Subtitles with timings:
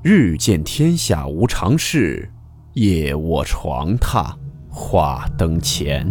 [0.00, 2.30] 日见天下无常事，
[2.74, 4.32] 夜卧床榻
[4.70, 6.08] 话灯前。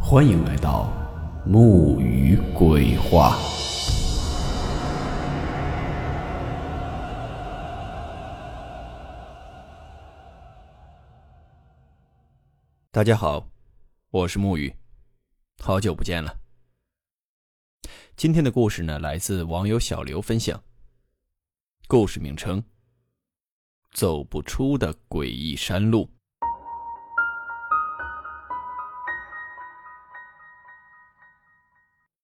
[0.00, 0.90] 欢迎来到
[1.44, 3.36] 木鱼鬼话。
[12.90, 13.46] 大家好，
[14.10, 14.74] 我是木鱼，
[15.62, 16.34] 好久不见了。
[18.16, 20.58] 今天的故事呢，来自网友小刘分享。
[21.88, 22.60] 故事名称：
[23.92, 26.10] 走不出的诡异山路。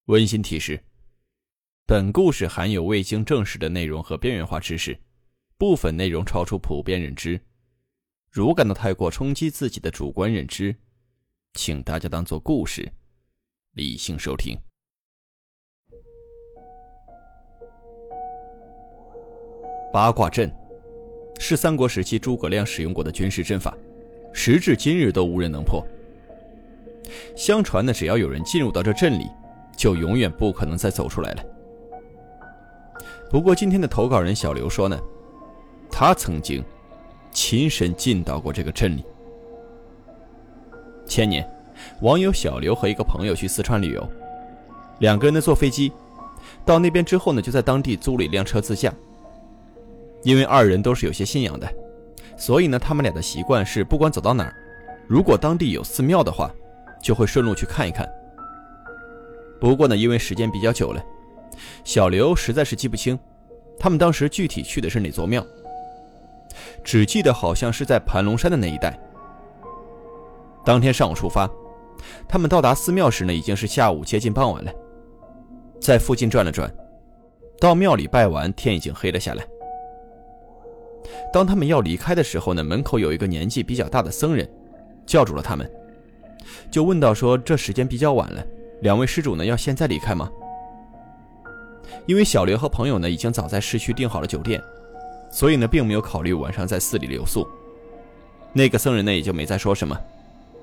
[0.06, 0.82] 温馨提示：
[1.86, 5.00] 本故事含有未经证实的内容和边缘化知识，
[5.56, 7.40] 部分内容超出普遍认知。
[8.30, 10.74] 如感到太过冲击自己的主观认知，
[11.54, 12.92] 请大家当做故事，
[13.74, 14.60] 理性收听。
[19.92, 20.50] 八卦阵
[21.38, 23.76] 是三国时期诸葛亮使用过的军事阵法，
[24.32, 25.84] 时至今日都无人能破。
[27.36, 29.26] 相传呢，只要有人进入到这阵里，
[29.76, 31.44] 就永远不可能再走出来了。
[33.30, 34.98] 不过今天的投稿人小刘说呢，
[35.90, 36.64] 他曾经
[37.30, 39.04] 亲身进到过这个镇里。
[41.04, 41.46] 前年，
[42.00, 44.08] 网友小刘和一个朋友去四川旅游，
[45.00, 45.92] 两个人呢坐飞机
[46.64, 48.90] 到那边之后呢，就在当地租了一辆车自驾。
[50.22, 51.68] 因为二人都是有些信仰的，
[52.36, 54.54] 所以呢，他们俩的习惯是，不管走到哪儿，
[55.08, 56.50] 如果当地有寺庙的话，
[57.02, 58.08] 就会顺路去看一看。
[59.60, 61.02] 不过呢，因为时间比较久了，
[61.84, 63.18] 小刘实在是记不清，
[63.78, 65.44] 他们当时具体去的是哪座庙，
[66.84, 68.98] 只记得好像是在盘龙山的那一带。
[70.64, 71.50] 当天上午出发，
[72.28, 74.72] 他们到达寺庙时呢，已经是下午接近傍晚了，
[75.80, 76.72] 在附近转了转，
[77.60, 79.44] 到庙里拜完，天已经黑了下来。
[81.32, 84.46] 当他们要离开的时候呢，门口有一个年纪比较大的僧人，
[85.06, 85.68] 叫住了他们，
[86.70, 88.44] 就问道：“说这时间比较晚了，
[88.82, 90.30] 两位施主呢要现在离开吗？”
[92.06, 94.60] 因为小刘和朋友呢已经早在市区订好了酒店，
[95.30, 97.48] 所以呢并没有考虑晚上在寺里留宿。
[98.52, 99.98] 那个僧人呢也就没再说什么，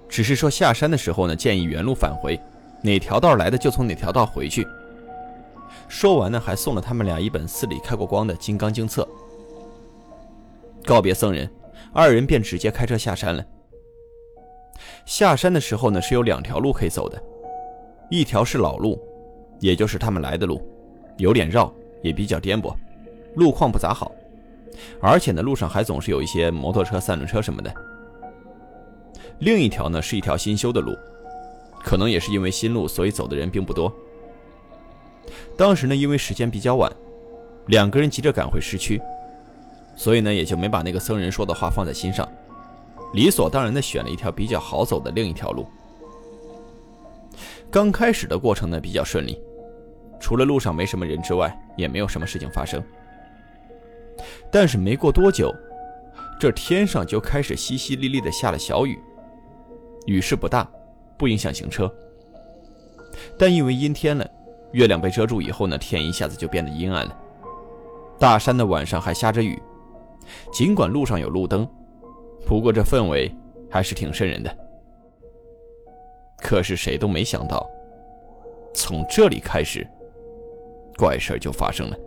[0.07, 2.39] 只是说下山的时候呢建议原路返回，
[2.83, 4.67] 哪条道来的就从哪条道回去。
[5.87, 9.07] 说完呢还送了他们俩一本寺里开过光的《金刚经》册。
[10.89, 11.47] 告别僧人，
[11.93, 13.45] 二人便直接开车下山了。
[15.05, 17.21] 下山的时候呢，是有两条路可以走的，
[18.09, 18.99] 一条是老路，
[19.59, 20.59] 也就是他们来的路，
[21.17, 22.73] 有点绕，也比较颠簸，
[23.35, 24.11] 路况不咋好，
[24.99, 27.71] 而且呢，路上还总是有一些摩托车、三轮车什么的。
[29.37, 30.97] 另一条呢，是一条新修的路，
[31.83, 33.93] 可能也是因为新路，所以走的人并不多。
[35.55, 36.91] 当时呢，因为时间比较晚，
[37.67, 38.99] 两个人急着赶回市区。
[39.99, 42.25] 所以呢，也就没把那个僧人说的话放在心上，
[43.11, 45.67] 理所当然的选了一条比较好走的另一条路。
[47.69, 49.37] 刚开始的过程呢比较顺利，
[50.17, 52.81] 除了路上没什么人之外，也没有什么事情发生。
[54.49, 55.53] 但是没过多久，
[56.39, 58.97] 这天上就开始淅淅沥沥的下了小雨，
[60.05, 60.65] 雨势不大，
[61.17, 61.93] 不影响行车。
[63.37, 64.25] 但因为阴天了，
[64.71, 67.13] 月亮被遮住以后呢，天一下子就变得阴暗了。
[68.17, 69.61] 大山的晚上还下着雨。
[70.51, 71.67] 尽管路上有路灯，
[72.45, 73.33] 不过这氛围
[73.69, 74.57] 还是挺瘆人的。
[76.37, 77.69] 可是谁都没想到，
[78.73, 79.85] 从这里开始，
[80.97, 81.97] 怪事就发生了。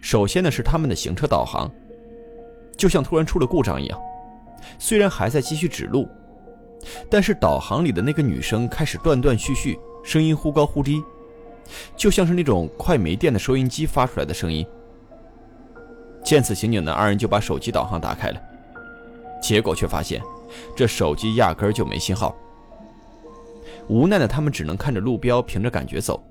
[0.00, 1.70] 首先呢，是他们的行车导航，
[2.76, 3.98] 就像突然出了故障一样。
[4.78, 6.06] 虽然还在继续指路，
[7.08, 11.02] 但是导航里的那个女生开始断断续续，声音忽高忽低，
[11.96, 14.66] 就像是那种快没电的收音机发出来的声音。
[16.24, 18.40] 见此情景的，二人就把手机导航打开了，
[19.42, 20.22] 结果却发现
[20.76, 22.34] 这手机压根就没信号。
[23.88, 26.22] 无奈的他们只能看着路标，凭着感觉走。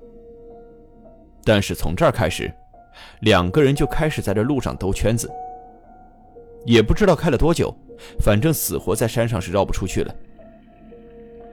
[1.43, 2.51] 但是从这儿开始，
[3.21, 5.29] 两个人就开始在这路上兜圈子，
[6.65, 7.75] 也不知道开了多久，
[8.19, 10.15] 反正死活在山上是绕不出去了。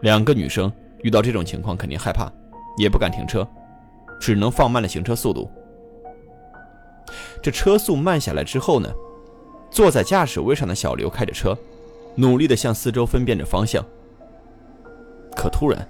[0.02, 0.72] 两个女生
[1.02, 2.30] 遇到这种情况肯定害怕，
[2.76, 3.46] 也不敢停车，
[4.20, 5.50] 只能放慢了行车速度。
[7.42, 8.88] 这车速慢下来之后呢，
[9.70, 11.56] 坐在驾驶位上的小刘开着车，
[12.14, 13.84] 努力地向四周分辨着方向。
[15.36, 15.88] 可突然，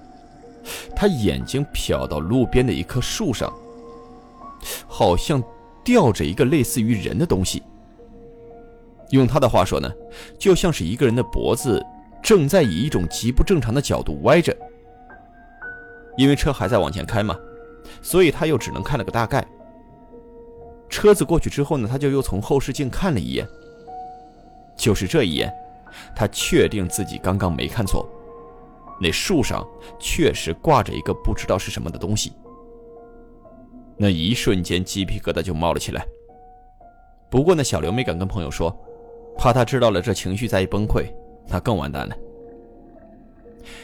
[0.95, 3.53] 他眼睛瞟到路边的一棵树上，
[4.87, 5.43] 好像
[5.83, 7.63] 吊着一个类似于人的东西。
[9.11, 9.91] 用他的话说呢，
[10.39, 11.83] 就像是一个人的脖子
[12.23, 14.55] 正在以一种极不正常的角度歪着。
[16.19, 17.35] 因为车还在往前开嘛，
[18.03, 19.47] 所以他又只能看了个大概。
[20.89, 23.47] 车子过去之后呢，他就又从后视镜看了一眼。
[24.77, 25.53] 就是这一眼，
[26.15, 28.09] 他确定自己刚刚没看错，
[29.01, 29.67] 那树上
[29.99, 32.33] 确实挂着一个不知道是什么的东西。
[33.97, 36.07] 那一瞬间，鸡皮疙瘩就冒了起来。
[37.29, 38.75] 不过呢，小刘没敢跟朋友说，
[39.37, 41.07] 怕他知道了这情绪再一崩溃，
[41.49, 42.17] 那更完蛋了。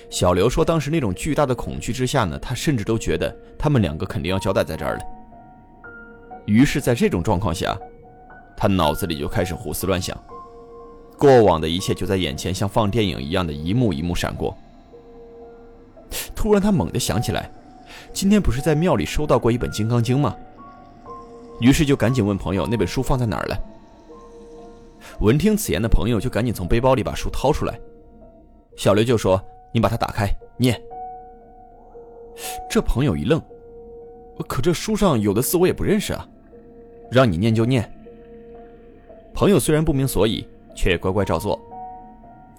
[0.08, 5.02] 小刘说，当时那种巨大的恐惧之下呢，他甚至都觉得他们两个肯定要交代在这儿了。
[6.46, 7.76] 于是，在这种状况下，
[8.56, 10.16] 他脑子里就开始胡思乱想，
[11.18, 14.56] 过往的一切就在眼前，像放电影一样的一幕一幕闪过。
[16.34, 17.50] 突然，他猛地想起来，
[18.12, 20.36] 今天不是在庙里收到过一本《金刚经》吗？
[21.60, 23.56] 于是就赶紧问朋友那本书放在哪儿了。
[25.20, 27.78] 闻听此言的朋友就赶紧从背包里把书掏出来，
[28.76, 29.40] 小刘就说
[29.72, 30.80] ：“你把它打开，念。”
[32.68, 33.40] 这朋友一愣，
[34.48, 36.28] 可这书上有的字我也不认识啊。
[37.14, 37.88] 让你念就念。
[39.32, 40.44] 朋友虽然不明所以，
[40.74, 41.60] 却乖乖照做，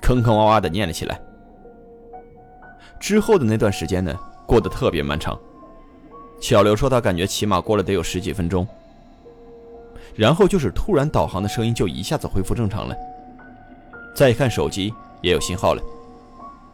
[0.01, 1.19] 坑坑洼洼的念了起来。
[3.01, 4.17] 之后的那段时间呢，
[4.47, 5.37] 过得特别漫长。
[6.39, 8.65] 小刘说他感觉起码过了得有十几分钟，
[10.15, 12.95] 然后就是突然导航的声音就一下子恢复正常了。
[14.15, 15.81] 再一看手机也有信号了，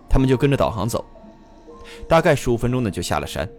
[0.08, 1.04] 他们就跟着导航走，
[2.08, 3.50] 大概十五分钟呢就下了山。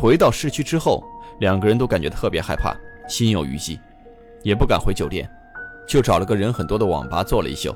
[0.00, 1.04] 回到市区之后。
[1.40, 2.76] 两个人都感觉特别害怕，
[3.08, 3.80] 心有余悸，
[4.42, 5.26] 也不敢回酒店，
[5.88, 7.74] 就找了个人很多的网吧坐了一宿。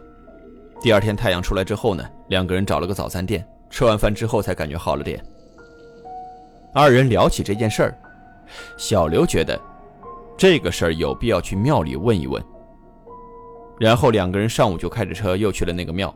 [0.82, 5.19] 第二天太阳出来之后呢，两个人找了个早餐店，吃完饭之后才感觉好了点。
[6.75, 7.99] 二人聊起这件事儿，
[8.76, 9.59] 小刘觉得
[10.37, 12.44] 这个事儿有必要去庙里问一问。
[13.81, 16.15] 然后两个人上午就开着车又去了那个庙。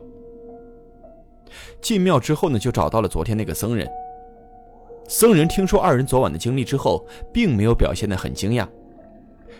[1.81, 3.89] 进庙之后呢，就找到了昨天那个僧人。
[5.09, 7.03] 僧人听说二人昨晚的经历之后，
[7.33, 8.67] 并没有表现得很惊讶，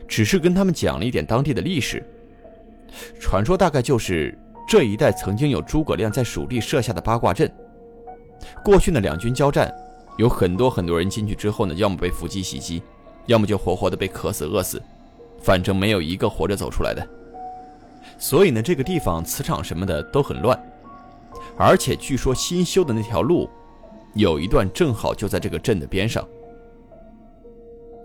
[0.08, 2.04] 只是跟他们讲了一点当地的历史。
[3.20, 4.38] 传说大概就是
[4.68, 7.52] 这一带曾经有诸葛亮在蜀地设下的八卦阵。
[8.64, 9.74] 过去呢，两军交战，
[10.20, 12.84] 有很多很多人进去之后呢，要么被伏击袭击，
[13.26, 14.80] 要么就活活的被渴死饿死，
[15.42, 17.08] 反正没有一个活着走出来的。
[18.20, 20.64] 所以呢，这个地方磁场什么的都很乱，
[21.58, 23.50] 而且据说新修的那条路。
[24.14, 26.28] 有一段正好就在这个镇的边上。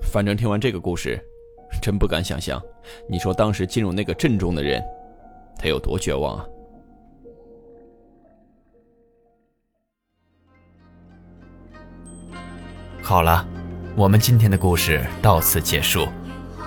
[0.02, 1.18] 反正听完这个故事，
[1.82, 2.62] 真不敢想象，
[3.08, 4.82] 你说当时进入那个镇中的人，
[5.58, 6.46] 他有多绝望啊！
[13.02, 13.46] 好了，
[13.96, 16.06] 我们今天的故事到此结束，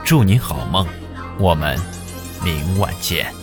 [0.04, 0.86] 祝您好梦，
[1.40, 1.78] 我们
[2.44, 3.37] 明晚见。